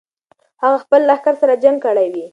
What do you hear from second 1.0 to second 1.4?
لښکر